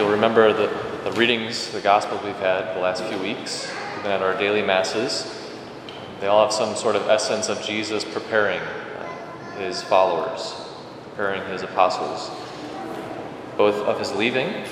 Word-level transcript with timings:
you'll 0.00 0.08
remember 0.08 0.50
the, 0.50 0.68
the 1.04 1.12
readings, 1.12 1.68
the 1.72 1.80
Gospels 1.82 2.22
we've 2.24 2.34
had 2.36 2.74
the 2.74 2.80
last 2.80 3.04
few 3.04 3.18
weeks, 3.18 3.70
been 4.02 4.10
at 4.10 4.22
our 4.22 4.34
daily 4.34 4.62
Masses. 4.62 5.30
They 6.20 6.26
all 6.26 6.42
have 6.42 6.54
some 6.54 6.74
sort 6.74 6.96
of 6.96 7.06
essence 7.08 7.50
of 7.50 7.60
Jesus 7.60 8.02
preparing 8.02 8.60
uh, 8.60 9.56
his 9.58 9.82
followers, 9.82 10.54
preparing 11.02 11.46
his 11.50 11.60
apostles, 11.60 12.30
both 13.58 13.74
of 13.74 13.98
his 13.98 14.10
leaving 14.12 14.64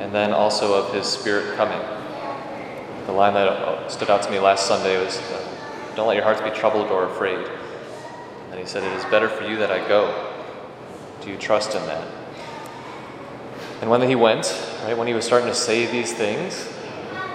and 0.00 0.14
then 0.14 0.34
also 0.34 0.74
of 0.74 0.92
his 0.92 1.06
Spirit 1.06 1.56
coming. 1.56 1.80
The 3.06 3.12
line 3.12 3.32
that 3.32 3.90
stood 3.90 4.10
out 4.10 4.22
to 4.24 4.30
me 4.30 4.38
last 4.38 4.66
Sunday 4.66 5.02
was 5.02 5.16
uh, 5.16 5.48
Don't 5.96 6.08
let 6.08 6.16
your 6.16 6.24
hearts 6.24 6.42
be 6.42 6.50
troubled 6.50 6.88
or 6.88 7.06
afraid. 7.06 7.48
And 8.50 8.60
he 8.60 8.66
said, 8.66 8.84
It 8.84 8.92
is 8.98 9.04
better 9.06 9.30
for 9.30 9.44
you 9.44 9.56
that 9.56 9.70
I 9.70 9.78
go. 9.88 10.30
Do 11.22 11.30
you 11.30 11.38
trust 11.38 11.74
in 11.74 11.82
that? 11.86 12.21
And 13.82 13.90
when 13.90 14.00
he 14.00 14.14
went, 14.14 14.46
right, 14.84 14.96
when 14.96 15.08
he 15.08 15.12
was 15.12 15.24
starting 15.24 15.48
to 15.48 15.54
say 15.56 15.86
these 15.86 16.12
things, 16.12 16.72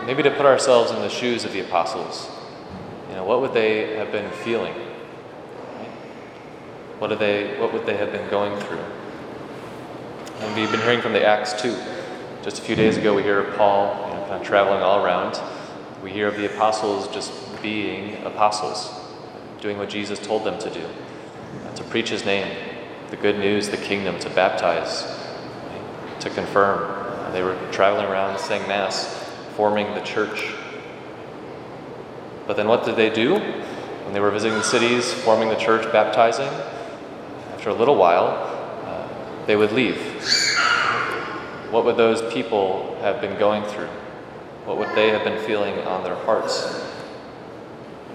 maybe 0.05 0.23
to 0.23 0.31
put 0.31 0.45
ourselves 0.45 0.91
in 0.91 1.01
the 1.01 1.09
shoes 1.09 1.43
of 1.43 1.51
the 1.51 1.59
apostles, 1.59 2.29
you 3.09 3.15
know, 3.15 3.25
what 3.25 3.41
would 3.41 3.53
they 3.53 3.97
have 3.97 4.13
been 4.13 4.31
feeling? 4.31 4.73
What, 6.99 7.11
are 7.11 7.17
they, 7.17 7.59
what 7.59 7.73
would 7.73 7.85
they 7.85 7.97
have 7.97 8.13
been 8.13 8.29
going 8.29 8.57
through? 8.61 8.85
And 10.39 10.55
we've 10.55 10.71
been 10.71 10.79
hearing 10.79 11.01
from 11.01 11.11
the 11.11 11.25
Acts 11.25 11.61
too. 11.61 11.77
Just 12.43 12.59
a 12.59 12.61
few 12.61 12.77
days 12.77 12.95
ago, 12.95 13.13
we 13.13 13.23
hear 13.23 13.41
of 13.41 13.57
Paul 13.57 14.07
you 14.07 14.13
know, 14.13 14.21
kind 14.21 14.41
of 14.41 14.43
traveling 14.43 14.81
all 14.81 15.03
around. 15.03 15.37
We 16.01 16.11
hear 16.11 16.29
of 16.29 16.37
the 16.37 16.45
apostles 16.45 17.09
just 17.09 17.61
being 17.61 18.23
apostles, 18.23 18.89
doing 19.59 19.77
what 19.77 19.89
Jesus 19.89 20.17
told 20.17 20.45
them 20.45 20.57
to 20.59 20.69
do, 20.69 20.85
to 21.75 21.83
preach 21.83 22.07
his 22.07 22.23
name, 22.23 22.55
the 23.09 23.17
good 23.17 23.37
news, 23.37 23.67
the 23.67 23.75
kingdom, 23.75 24.17
to 24.19 24.29
baptize, 24.29 25.16
to 26.27 26.35
confirm. 26.35 27.33
They 27.33 27.43
were 27.43 27.57
traveling 27.71 28.05
around 28.05 28.39
saying 28.39 28.67
Mass, 28.67 29.05
forming 29.55 29.93
the 29.93 30.01
church. 30.01 30.53
But 32.45 32.55
then 32.55 32.67
what 32.67 32.85
did 32.85 32.95
they 32.95 33.09
do? 33.09 33.35
When 33.35 34.13
they 34.13 34.19
were 34.19 34.31
visiting 34.31 34.57
the 34.57 34.63
cities, 34.63 35.13
forming 35.13 35.49
the 35.49 35.55
church, 35.55 35.91
baptizing, 35.91 36.47
after 37.53 37.69
a 37.69 37.73
little 37.73 37.95
while, 37.95 38.27
uh, 38.85 39.45
they 39.45 39.55
would 39.55 39.73
leave. 39.73 39.97
What 41.71 41.83
would 41.83 41.97
those 41.97 42.21
people 42.33 42.97
have 43.01 43.19
been 43.19 43.37
going 43.37 43.63
through? 43.65 43.89
What 44.63 44.77
would 44.77 44.89
they 44.95 45.09
have 45.09 45.23
been 45.25 45.43
feeling 45.45 45.77
on 45.79 46.03
their 46.03 46.15
hearts? 46.15 46.85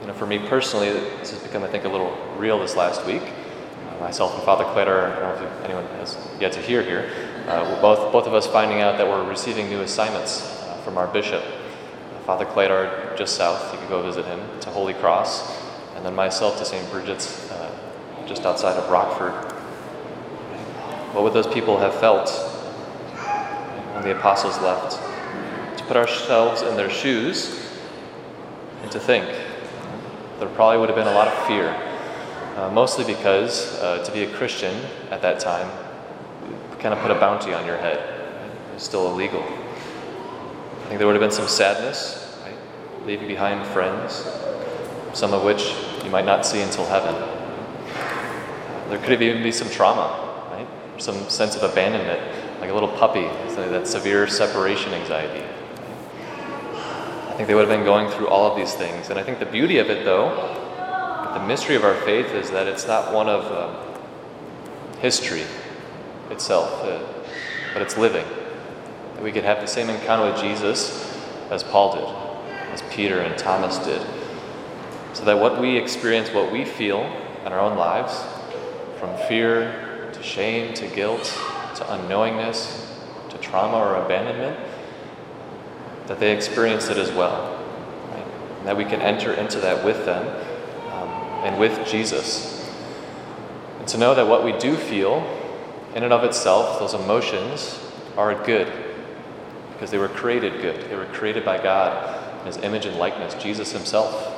You 0.01 0.07
know, 0.07 0.15
for 0.15 0.27
me 0.27 0.39
personally, 0.39 0.91
this 0.91 1.31
has 1.31 1.43
become, 1.43 1.63
I 1.63 1.69
think, 1.69 1.85
a 1.85 1.89
little 1.89 2.17
real 2.39 2.59
this 2.59 2.77
last 2.77 3.05
week. 3.05 3.23
Uh, 3.23 4.01
myself 4.01 4.35
and 4.35 4.43
Father 4.43 4.65
Cletter, 4.65 5.07
I 5.07 5.21
don't 5.21 5.41
know 5.41 5.47
if 5.47 5.65
anyone 5.65 5.85
has 5.99 6.17
yet 6.41 6.53
to 6.53 6.61
hear 6.61 6.83
here, 6.83 7.11
uh, 7.49 7.81
both, 7.81 8.13
both 8.13 8.27
of 8.27 8.35
us 8.35 8.47
finding 8.47 8.81
out 8.81 8.99
that 8.99 9.07
we're 9.07 9.29
receiving 9.29 9.69
new 9.69 9.81
assignments 9.81 10.43
uh, 10.63 10.81
from 10.85 10.97
our 10.97 11.07
bishop. 11.09 11.43
Father 12.25 12.45
Claytor 12.45 13.17
just 13.17 13.37
south, 13.37 13.73
you 13.73 13.79
could 13.81 13.89
go 13.89 14.03
visit 14.03 14.25
him, 14.25 14.41
to 14.61 14.71
Holy 14.71 14.95
Cross, 14.95 15.61
and 15.97 16.07
then 16.07 16.15
myself 16.15 16.59
to 16.59 16.65
St. 16.65 16.89
Bridget's 16.91 17.51
uh, 17.51 17.71
just 18.27 18.47
outside 18.47 18.77
of 18.77 18.89
Rockford. 18.91 19.33
What 21.15 21.25
would 21.25 21.33
those 21.33 21.53
people 21.53 21.79
have 21.79 21.95
felt 21.95 22.31
when 23.95 24.05
the 24.05 24.17
apostles 24.17 24.61
left? 24.61 24.99
To 25.79 25.85
put 25.85 25.97
ourselves 25.97 26.63
in 26.63 26.77
their 26.77 26.91
shoes 26.91 27.69
and 28.83 28.91
to 28.93 29.01
think 29.01 29.27
there 30.39 30.49
probably 30.51 30.79
would 30.79 30.89
have 30.89 30.97
been 30.97 31.09
a 31.09 31.15
lot 31.15 31.27
of 31.27 31.47
fear, 31.47 31.69
uh, 32.57 32.71
mostly 32.71 33.05
because 33.05 33.79
uh, 33.81 34.05
to 34.05 34.13
be 34.13 34.23
a 34.23 34.33
Christian 34.37 34.75
at 35.11 35.23
that 35.23 35.41
time 35.41 35.69
kind 36.83 36.93
of 36.93 37.01
put 37.01 37.13
a 37.13 37.15
bounty 37.15 37.55
on 37.55 37.65
your 37.65 37.77
head. 37.77 37.99
It 37.99 38.75
was 38.75 38.83
still 38.83 39.07
illegal. 39.07 39.41
I 39.41 40.87
think 40.87 40.99
there 40.99 41.07
would 41.07 41.15
have 41.15 41.21
been 41.21 41.31
some 41.31 41.47
sadness, 41.47 42.37
right? 42.45 42.57
leaving 43.07 43.29
behind 43.29 43.65
friends, 43.69 44.27
some 45.15 45.33
of 45.33 45.45
which 45.45 45.77
you 46.03 46.11
might 46.11 46.25
not 46.25 46.45
see 46.45 46.61
until 46.61 46.85
heaven. 46.87 47.15
There 48.89 48.99
could 48.99 49.11
have 49.11 49.23
even 49.23 49.45
be 49.45 49.53
some 49.53 49.71
trauma, 49.71 50.49
right? 50.51 50.67
Some 51.01 51.29
sense 51.31 51.55
of 51.55 51.63
abandonment, 51.63 52.21
like 52.61 52.71
a 52.71 52.75
little 52.75 52.89
puppy, 52.89 53.29
that 53.55 53.87
severe 53.87 54.27
separation 54.27 54.93
anxiety. 54.93 55.47
I 57.29 57.35
think 57.37 57.47
they 57.47 57.55
would 57.55 57.69
have 57.69 57.79
been 57.79 57.87
going 57.87 58.11
through 58.11 58.27
all 58.27 58.51
of 58.51 58.57
these 58.57 58.75
things. 58.75 59.09
And 59.09 59.21
I 59.21 59.23
think 59.23 59.39
the 59.39 59.47
beauty 59.47 59.79
of 59.79 59.89
it, 59.89 60.05
though, 60.05 60.31
the 61.33 61.47
mystery 61.47 61.77
of 61.77 61.85
our 61.85 61.95
faith 62.03 62.33
is 62.33 62.51
that 62.51 62.67
it's 62.67 62.89
not 62.89 63.15
one 63.15 63.29
of 63.29 63.45
um, 63.53 65.01
history 65.01 65.45
itself, 66.31 66.83
uh, 66.85 67.01
but 67.73 67.83
it's 67.83 67.97
living. 67.97 68.27
That 69.15 69.23
we 69.23 69.33
could 69.33 69.45
have 69.45 69.61
the 69.61 69.67
same 69.67 69.91
encounter 69.91 70.31
with 70.31 70.41
Jesus 70.41 71.17
as 71.51 71.63
Paul 71.63 71.95
did, 71.95 72.53
as 72.73 72.83
Peter 72.95 73.21
and 73.21 73.37
Thomas 73.39 73.79
did. 73.79 74.01
So 75.13 75.25
that 75.25 75.39
what 75.39 75.61
we 75.61 75.77
experience, 75.77 76.31
what 76.31 76.51
we 76.51 76.65
feel 76.65 77.03
in 77.45 77.53
our 77.53 77.61
own 77.61 77.77
lives, 77.77 78.19
from 78.99 79.17
fear 79.29 80.11
to 80.13 80.23
shame 80.23 80.75
to 80.75 80.87
guilt 80.89 81.25
to 81.75 81.85
unknowingness 81.85 82.89
to 83.31 83.39
trauma 83.39 83.79
or 83.79 83.97
abandonment, 84.05 84.59
that 86.07 86.21
they 86.21 86.35
experience 86.35 86.89
it 86.89 86.97
as 86.97 87.11
well. 87.13 87.59
Right? 88.11 88.27
And 88.59 88.67
that 88.67 88.77
we 88.77 88.85
can 88.85 89.01
enter 89.01 89.33
into 89.33 89.59
that 89.61 89.85
with 89.85 90.05
them 90.05 90.27
um, 90.93 91.09
and 91.45 91.59
with 91.59 91.87
Jesus. 91.87 92.71
And 93.79 93.89
to 93.89 93.99
know 93.99 94.15
that 94.15 94.27
what 94.27 94.45
we 94.45 94.53
do 94.59 94.77
feel, 94.77 95.21
in 95.95 96.03
and 96.03 96.13
of 96.13 96.25
itself, 96.25 96.79
those 96.79 96.95
emotions 96.95 97.79
are 98.17 98.35
good 98.45 98.71
because 99.73 99.91
they 99.91 99.99
were 99.99 100.09
created 100.09 100.63
good. 100.63 100.89
They 100.89 100.97
were 100.97 101.07
created 101.07 101.45
by 101.45 101.63
God 101.63 102.41
in 102.41 102.47
His 102.47 102.57
image 102.59 102.87
and 102.87 102.97
likeness. 102.97 103.35
Jesus 103.35 103.73
Himself 103.73 104.33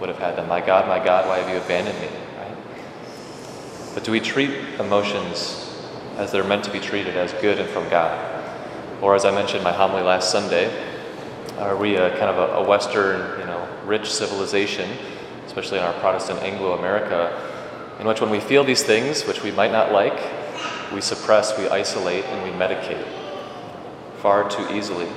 would 0.00 0.08
have 0.08 0.18
had 0.18 0.36
them. 0.36 0.48
My 0.48 0.60
God, 0.60 0.88
my 0.88 1.04
God, 1.04 1.26
why 1.26 1.38
have 1.38 1.48
you 1.48 1.56
abandoned 1.56 1.98
me? 2.00 2.08
Right? 2.38 2.56
But 3.94 4.04
do 4.04 4.12
we 4.12 4.20
treat 4.20 4.50
emotions 4.78 5.60
as 6.16 6.30
they're 6.30 6.44
meant 6.44 6.64
to 6.64 6.70
be 6.70 6.80
treated, 6.80 7.16
as 7.16 7.32
good 7.34 7.58
and 7.58 7.68
from 7.68 7.88
God? 7.90 8.30
Or 9.02 9.14
as 9.14 9.24
I 9.24 9.30
mentioned 9.30 9.64
my 9.64 9.72
homily 9.72 10.02
last 10.02 10.30
Sunday, 10.30 10.72
are 11.58 11.76
we 11.76 11.96
a 11.96 12.10
kind 12.10 12.30
of 12.30 12.38
a, 12.38 12.52
a 12.54 12.68
Western, 12.68 13.38
you 13.40 13.46
know, 13.46 13.68
rich 13.84 14.12
civilization, 14.12 14.90
especially 15.46 15.78
in 15.78 15.84
our 15.84 15.92
Protestant 15.94 16.40
Anglo 16.42 16.78
America, 16.78 17.50
in 18.00 18.06
which 18.06 18.20
when 18.20 18.30
we 18.30 18.40
feel 18.40 18.64
these 18.64 18.82
things, 18.82 19.24
which 19.26 19.42
we 19.42 19.50
might 19.50 19.70
not 19.70 19.92
like, 19.92 20.43
we 20.94 21.00
suppress, 21.00 21.58
we 21.58 21.68
isolate, 21.68 22.24
and 22.24 22.42
we 22.42 22.56
medicate 22.56 23.04
far 24.18 24.48
too 24.48 24.66
easily. 24.72 25.08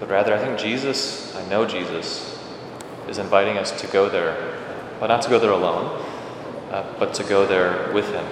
But 0.00 0.08
rather, 0.08 0.34
I 0.34 0.38
think 0.38 0.58
Jesus, 0.58 1.36
I 1.36 1.48
know 1.48 1.66
Jesus, 1.66 2.38
is 3.08 3.18
inviting 3.18 3.58
us 3.58 3.80
to 3.80 3.86
go 3.88 4.08
there, 4.08 4.58
but 4.98 5.08
not 5.08 5.22
to 5.22 5.28
go 5.30 5.38
there 5.38 5.50
alone, 5.50 6.02
uh, 6.70 6.84
but 6.98 7.14
to 7.14 7.24
go 7.24 7.46
there 7.46 7.92
with 7.92 8.08
Him. 8.08 8.24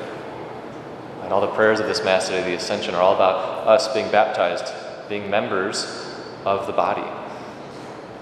And 1.22 1.32
all 1.32 1.40
the 1.40 1.54
prayers 1.54 1.78
of 1.78 1.86
this 1.86 2.02
Mass 2.02 2.26
today, 2.26 2.42
the 2.42 2.56
Ascension, 2.56 2.94
are 2.94 3.02
all 3.02 3.14
about 3.14 3.68
us 3.68 3.92
being 3.92 4.10
baptized, 4.10 4.72
being 5.08 5.30
members 5.30 5.84
of 6.44 6.66
the 6.66 6.72
body. 6.72 7.08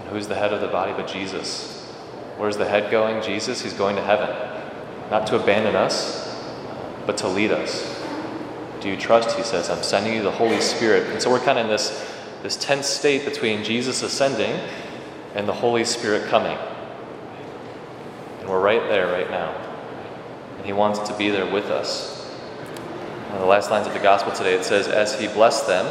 And 0.00 0.08
who's 0.10 0.28
the 0.28 0.34
head 0.34 0.52
of 0.52 0.60
the 0.60 0.68
body 0.68 0.92
but 0.92 1.08
Jesus? 1.08 1.86
Where's 2.36 2.56
the 2.56 2.68
head 2.68 2.90
going? 2.90 3.22
Jesus. 3.22 3.62
He's 3.62 3.72
going 3.72 3.96
to 3.96 4.02
heaven. 4.02 4.28
Not 5.10 5.26
to 5.28 5.40
abandon 5.40 5.74
us, 5.74 6.27
but 7.08 7.16
to 7.16 7.26
lead 7.26 7.50
us. 7.50 7.98
Do 8.82 8.90
you 8.90 8.96
trust? 8.98 9.34
He 9.34 9.42
says, 9.42 9.70
I'm 9.70 9.82
sending 9.82 10.12
you 10.12 10.22
the 10.22 10.30
Holy 10.30 10.60
Spirit. 10.60 11.04
And 11.04 11.22
so 11.22 11.30
we're 11.30 11.40
kind 11.40 11.58
of 11.58 11.64
in 11.64 11.70
this, 11.70 12.06
this 12.42 12.54
tense 12.54 12.86
state 12.86 13.24
between 13.24 13.64
Jesus 13.64 14.02
ascending 14.02 14.60
and 15.34 15.48
the 15.48 15.54
Holy 15.54 15.86
Spirit 15.86 16.28
coming. 16.28 16.58
And 18.40 18.48
we're 18.50 18.60
right 18.60 18.82
there 18.90 19.10
right 19.10 19.30
now. 19.30 19.54
And 20.58 20.66
He 20.66 20.74
wants 20.74 20.98
to 21.08 21.16
be 21.16 21.30
there 21.30 21.50
with 21.50 21.70
us. 21.70 22.30
Of 23.32 23.40
the 23.40 23.46
last 23.46 23.70
lines 23.70 23.86
of 23.86 23.94
the 23.94 24.00
Gospel 24.00 24.32
today 24.32 24.52
it 24.52 24.64
says, 24.64 24.86
As 24.86 25.18
He 25.18 25.28
blessed 25.28 25.66
them, 25.66 25.86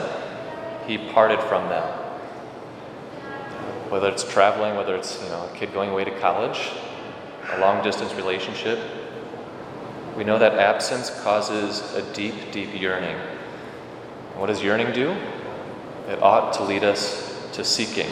He 0.86 1.00
parted 1.00 1.40
from 1.40 1.68
them. 1.68 1.84
Whether 3.90 4.10
it's 4.10 4.24
traveling, 4.24 4.76
whether 4.76 4.96
it's 4.96 5.20
you 5.24 5.30
know, 5.30 5.50
a 5.52 5.58
kid 5.58 5.74
going 5.74 5.90
away 5.90 6.04
to 6.04 6.20
college, 6.20 6.70
a 7.54 7.60
long 7.60 7.84
distance 7.84 8.14
relationship, 8.14 8.78
we 10.18 10.24
know 10.24 10.40
that 10.40 10.56
absence 10.56 11.12
causes 11.22 11.94
a 11.94 12.02
deep, 12.14 12.52
deep 12.52 12.74
yearning. 12.74 13.16
And 14.32 14.40
what 14.40 14.48
does 14.48 14.64
yearning 14.64 14.92
do? 14.92 15.12
It 16.08 16.22
ought 16.24 16.54
to 16.54 16.64
lead 16.64 16.84
us 16.84 17.48
to 17.54 17.64
seeking. 17.64 18.10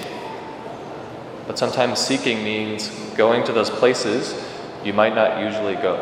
But 1.48 1.57
sometimes 1.57 1.98
seeking 1.98 2.44
means 2.44 2.90
going 3.18 3.44
to 3.46 3.52
those 3.52 3.72
places 3.72 4.40
you 4.84 4.94
might 4.94 5.16
not 5.16 5.42
usually 5.42 5.74
go, 5.74 5.96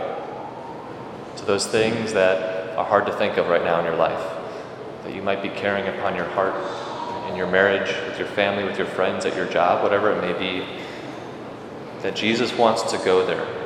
to 1.38 1.45
those 1.45 1.67
things 1.67 2.11
that 2.11 2.77
are 2.77 2.83
hard 2.83 3.05
to 3.05 3.13
think 3.13 3.38
of 3.38 3.47
right 3.47 3.63
now 3.63 3.79
in 3.79 3.85
your 3.85 3.95
life, 3.95 4.29
that 5.03 5.15
you 5.15 5.21
might 5.21 5.41
be 5.41 5.47
carrying 5.47 5.88
upon 5.88 6.15
your 6.17 6.25
heart 6.25 6.53
in 7.31 7.38
your 7.38 7.47
marriage, 7.47 7.95
with 8.09 8.19
your 8.19 8.27
family, 8.27 8.65
with 8.65 8.77
your 8.77 8.88
friends, 8.88 9.25
at 9.25 9.38
your 9.38 9.47
job, 9.47 9.81
whatever 9.81 10.11
it 10.11 10.21
may 10.21 10.38
be. 10.38 10.65
That 12.01 12.13
Jesus 12.13 12.51
wants 12.57 12.91
to 12.91 12.97
go 13.05 13.25
there. 13.25 13.62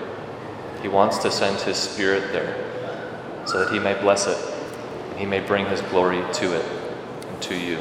He 0.81 0.87
wants 0.87 1.17
to 1.19 1.31
send 1.31 1.59
His 1.61 1.77
Spirit 1.77 2.31
there 2.31 2.55
so 3.45 3.63
that 3.63 3.73
He 3.73 3.79
may 3.79 3.93
bless 3.99 4.27
it, 4.27 4.37
and 5.09 5.19
he 5.19 5.25
may 5.25 5.39
bring 5.39 5.65
his 5.65 5.81
glory 5.81 6.21
to 6.33 6.53
it 6.53 6.65
and 7.27 7.41
to 7.41 7.55
you. 7.55 7.79